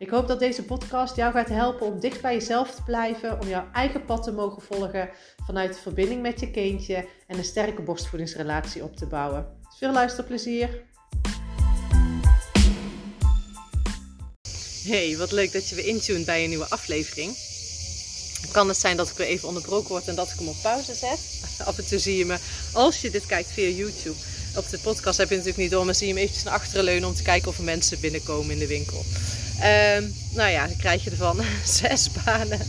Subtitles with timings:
[0.00, 3.48] Ik hoop dat deze podcast jou gaat helpen om dicht bij jezelf te blijven, om
[3.48, 5.10] jouw eigen pad te mogen volgen
[5.46, 9.46] vanuit verbinding met je kindje en een sterke borstvoedingsrelatie op te bouwen.
[9.78, 10.82] Veel luisterplezier!
[14.82, 17.36] Hey, wat leuk dat je weer intuned bij een nieuwe aflevering.
[18.52, 20.94] Kan het zijn dat ik weer even onderbroken word en dat ik hem op pauze
[20.94, 21.20] zet?
[21.68, 22.38] Af en toe zie je me,
[22.72, 24.16] als je dit kijkt via YouTube,
[24.56, 26.84] op de podcast heb je natuurlijk niet door, maar zie je hem eventjes naar achteren
[26.84, 29.04] leunen om te kijken of er mensen binnenkomen in de winkel.
[29.62, 31.40] Um, nou ja, dan krijg je ervan
[31.80, 32.60] zes banen.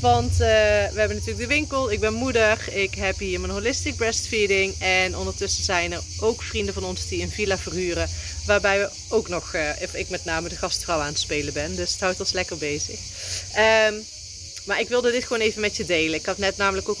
[0.00, 3.96] Want uh, we hebben natuurlijk de winkel, ik ben moeder, ik heb hier mijn holistic
[3.96, 4.74] breastfeeding.
[4.78, 8.08] En ondertussen zijn er ook vrienden van ons die een villa verhuren.
[8.46, 11.76] Waarbij we ook nog, uh, ik met name de gastvrouw aan het spelen ben.
[11.76, 12.98] Dus het houdt ons lekker bezig.
[13.88, 14.04] Um,
[14.70, 16.18] maar ik wilde dit gewoon even met je delen.
[16.18, 16.98] Ik had net namelijk ook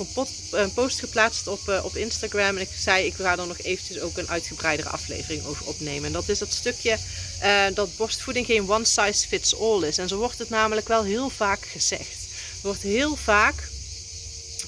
[0.50, 2.56] een, post geplaatst op, uh, op Instagram.
[2.56, 6.04] En ik zei, ik ga er nog eventjes ook een uitgebreidere aflevering over opnemen.
[6.04, 6.98] En dat is dat stukje
[7.42, 9.98] uh, dat borstvoeding geen one size fits all is.
[9.98, 12.22] En zo wordt het namelijk wel heel vaak gezegd.
[12.32, 13.68] Er wordt heel vaak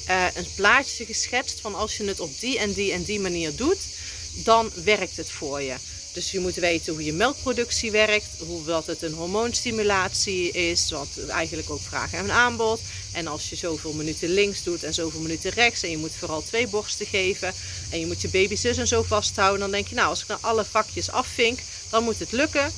[0.08, 3.56] uh, een plaatje geschetst van als je het op die en die en die manier
[3.56, 3.80] doet,
[4.32, 5.74] dan werkt het voor je.
[6.12, 11.08] Dus je moet weten hoe je melkproductie werkt, hoe dat het een hormoonstimulatie is, wat
[11.28, 12.80] eigenlijk ook vragen en aanbod.
[13.12, 16.42] En als je zoveel minuten links doet en zoveel minuten rechts en je moet vooral
[16.42, 17.52] twee borsten geven
[17.90, 20.28] en je moet je baby zus en zo vasthouden, dan denk je nou als ik
[20.28, 21.58] nou alle vakjes afvink,
[21.90, 22.72] dan moet het lukken.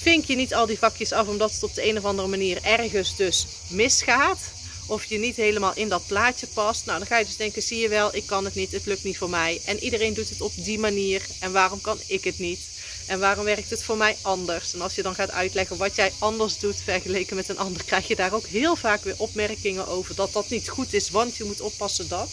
[0.00, 2.62] Vink je niet al die vakjes af omdat het op de een of andere manier
[2.62, 4.38] ergens dus misgaat,
[4.86, 6.86] of je niet helemaal in dat plaatje past.
[6.86, 9.04] Nou, dan ga je dus denken, zie je wel, ik kan het niet, het lukt
[9.04, 9.60] niet voor mij.
[9.64, 11.22] En iedereen doet het op die manier.
[11.40, 12.60] En waarom kan ik het niet?
[13.06, 14.74] En waarom werkt het voor mij anders?
[14.74, 18.08] En als je dan gaat uitleggen wat jij anders doet vergeleken met een ander, krijg
[18.08, 21.44] je daar ook heel vaak weer opmerkingen over dat dat niet goed is, want je
[21.44, 22.28] moet oppassen dat.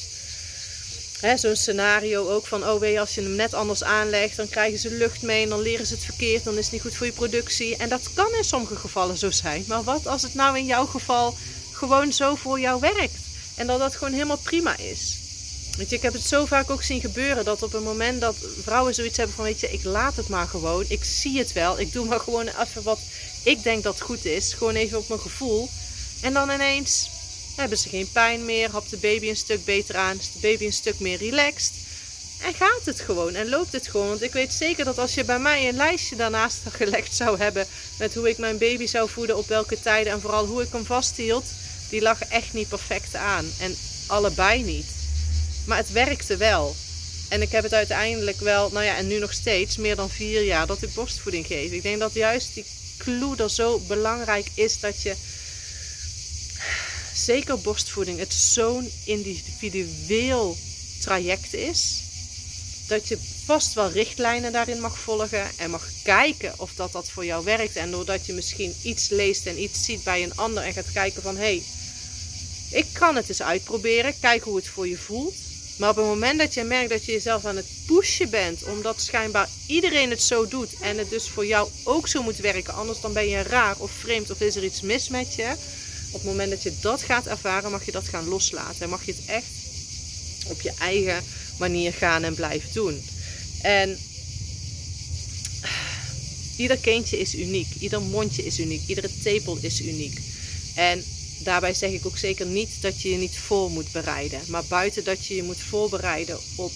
[1.35, 4.91] Zo'n scenario ook van, oh wee, als je hem net anders aanlegt, dan krijgen ze
[4.91, 7.11] lucht mee en dan leren ze het verkeerd, dan is het niet goed voor je
[7.11, 7.77] productie.
[7.77, 9.63] En dat kan in sommige gevallen zo zijn.
[9.67, 11.35] Maar wat als het nou in jouw geval
[11.73, 13.17] gewoon zo voor jou werkt.
[13.55, 15.17] En dat dat gewoon helemaal prima is.
[15.77, 18.35] Weet je, ik heb het zo vaak ook zien gebeuren dat op het moment dat
[18.61, 20.85] vrouwen zoiets hebben van, weet je, ik laat het maar gewoon.
[20.87, 21.79] Ik zie het wel.
[21.79, 22.99] Ik doe maar gewoon even wat
[23.43, 24.53] ik denk dat goed is.
[24.53, 25.69] Gewoon even op mijn gevoel.
[26.21, 27.09] En dan ineens
[27.55, 28.71] hebben ze geen pijn meer.
[28.71, 30.19] Hapt de baby een stuk beter aan.
[30.19, 31.73] Is de baby een stuk meer relaxed.
[32.43, 34.07] En gaat het gewoon en loopt het gewoon.
[34.07, 37.67] Want ik weet zeker dat als je bij mij een lijstje daarnaast gelegd zou hebben
[37.99, 40.85] met hoe ik mijn baby zou voeden, op welke tijden en vooral hoe ik hem
[40.85, 41.45] vasthield,
[41.93, 43.45] die lag echt niet perfect aan.
[43.59, 43.75] En
[44.07, 44.85] allebei niet.
[45.65, 46.75] Maar het werkte wel.
[47.29, 50.43] En ik heb het uiteindelijk wel, nou ja, en nu nog steeds, meer dan vier
[50.43, 51.71] jaar dat ik borstvoeding geef.
[51.71, 52.65] Ik denk dat juist die
[52.97, 55.15] clue er zo belangrijk is dat je,
[57.13, 60.57] zeker borstvoeding, het zo'n individueel
[60.99, 62.01] traject is.
[62.87, 67.25] Dat je vast wel richtlijnen daarin mag volgen en mag kijken of dat, dat voor
[67.25, 67.75] jou werkt.
[67.75, 71.21] En doordat je misschien iets leest en iets ziet bij een ander en gaat kijken
[71.21, 71.63] van hé, hey,
[72.73, 75.35] ik kan het eens uitproberen, kijken hoe het voor je voelt.
[75.77, 79.01] Maar op het moment dat je merkt dat je jezelf aan het pushen bent, omdat
[79.01, 82.99] schijnbaar iedereen het zo doet en het dus voor jou ook zo moet werken, anders
[82.99, 85.55] dan ben je raar of vreemd of is er iets mis met je.
[86.11, 88.81] Op het moment dat je dat gaat ervaren, mag je dat gaan loslaten.
[88.81, 89.45] En mag je het echt
[90.47, 91.23] op je eigen
[91.57, 93.03] manier gaan en blijven doen.
[93.61, 93.99] En
[96.55, 100.19] ieder kindje is uniek, ieder mondje is uniek, iedere tepel is uniek.
[100.75, 101.03] En
[101.43, 104.41] daarbij zeg ik ook zeker niet dat je je niet voor moet bereiden.
[104.47, 106.71] Maar buiten dat je je moet voorbereiden op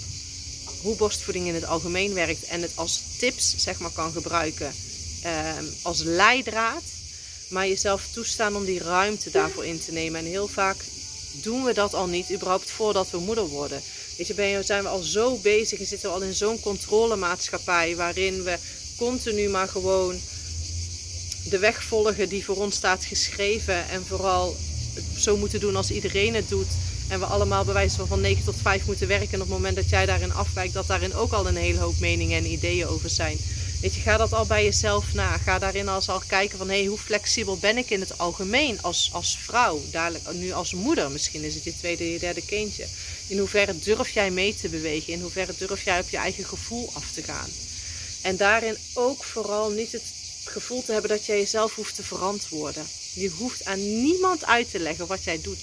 [0.82, 4.74] hoe borstvoeding in het algemeen werkt en het als tips zeg maar, kan gebruiken
[5.22, 6.84] ehm, als leidraad.
[7.50, 10.20] Maar jezelf toestaan om die ruimte daarvoor in te nemen.
[10.20, 10.78] En heel vaak
[11.32, 13.82] doen we dat al niet, überhaupt voordat we moeder worden.
[14.18, 16.60] Weet je, ben je, zijn we al zo bezig en zitten we al in zo'n
[16.60, 18.58] controlemaatschappij waarin we
[18.98, 20.20] continu maar gewoon
[21.50, 23.90] de weg volgen die voor ons staat geschreven.
[23.90, 24.56] En vooral
[25.18, 26.68] zo moeten doen als iedereen het doet.
[27.08, 29.34] En we allemaal bij wijze van van 9 tot 5 moeten werken.
[29.34, 32.00] En op het moment dat jij daarin afwijkt, dat daarin ook al een hele hoop
[32.00, 33.38] meningen en ideeën over zijn.
[33.82, 35.38] Weet je, ga dat al bij jezelf na.
[35.38, 38.82] Ga daarin als al kijken van hé, hey, hoe flexibel ben ik in het algemeen
[38.82, 41.12] als, als vrouw, dadelijk nu als moeder.
[41.12, 42.86] Misschien is het je tweede, je derde kindje.
[43.28, 45.14] In hoeverre durf jij mee te bewegen?
[45.14, 47.50] In hoeverre durf jij op je eigen gevoel af te gaan?
[48.22, 50.04] En daarin ook vooral niet het
[50.48, 52.86] gevoel te hebben dat jij jezelf hoeft te verantwoorden.
[53.14, 55.60] Je hoeft aan niemand uit te leggen wat jij doet.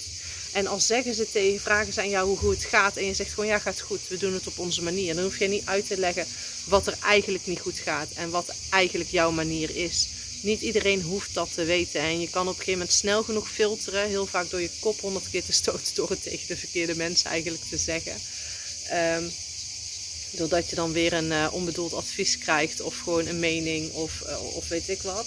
[0.51, 3.13] En als zeggen ze tegen, vragen ze aan jou hoe goed het gaat en je
[3.13, 5.15] zegt gewoon ja gaat goed, we doen het op onze manier.
[5.15, 6.25] Dan hoef je niet uit te leggen
[6.65, 10.07] wat er eigenlijk niet goed gaat en wat eigenlijk jouw manier is.
[10.41, 13.49] Niet iedereen hoeft dat te weten en je kan op een gegeven moment snel genoeg
[13.49, 16.95] filteren, heel vaak door je kop honderd keer te stoten door het tegen de verkeerde
[16.95, 18.13] mensen eigenlijk te zeggen.
[19.17, 19.31] Um,
[20.35, 24.55] doordat je dan weer een uh, onbedoeld advies krijgt of gewoon een mening of, uh,
[24.55, 25.25] of weet ik wat.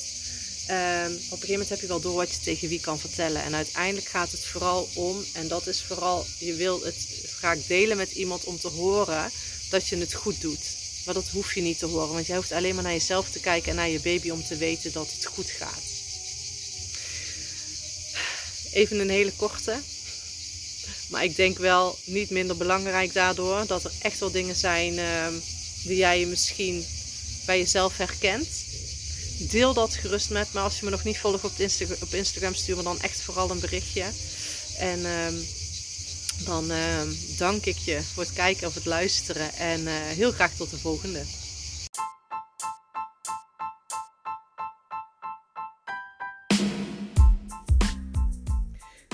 [0.71, 3.43] Um, op een gegeven moment heb je wel door wat je tegen wie kan vertellen.
[3.43, 7.07] En uiteindelijk gaat het vooral om, en dat is vooral, je wil het
[7.37, 9.31] graag delen met iemand om te horen
[9.71, 10.77] dat je het goed doet.
[11.05, 13.41] Maar dat hoef je niet te horen, want jij hoeft alleen maar naar jezelf te
[13.41, 15.83] kijken en naar je baby om te weten dat het goed gaat.
[18.73, 19.81] Even een hele korte.
[21.09, 25.27] Maar ik denk wel niet minder belangrijk daardoor dat er echt wel dingen zijn uh,
[25.83, 26.87] die jij misschien
[27.47, 28.49] bij jezelf herkent
[29.39, 30.61] deel dat gerust met me.
[30.61, 31.53] Als je me nog niet volgt op,
[32.01, 34.05] op Instagram, stuur me dan echt vooral een berichtje.
[34.79, 35.35] En ehm,
[36.45, 39.55] dan ehm, dank ik je voor het kijken of het luisteren.
[39.55, 41.23] En uh, heel graag tot de volgende.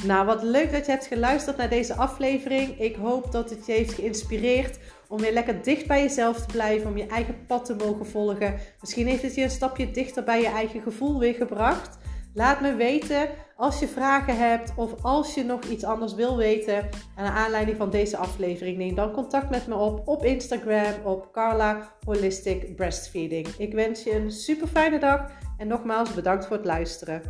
[0.10, 2.80] Nou, wat leuk dat je hebt geluisterd naar deze aflevering.
[2.80, 4.78] Ik hoop dat het je heeft geïnspireerd
[5.08, 8.54] om weer lekker dicht bij jezelf te blijven, om je eigen pad te mogen volgen.
[8.80, 11.98] Misschien heeft het je een stapje dichter bij je eigen gevoel weer gebracht.
[12.34, 16.88] Laat me weten als je vragen hebt of als je nog iets anders wil weten.
[17.16, 21.92] Aan aanleiding van deze aflevering neem dan contact met me op op Instagram op Carla
[22.04, 23.46] Holistic Breastfeeding.
[23.58, 27.22] Ik wens je een super fijne dag en nogmaals bedankt voor het luisteren.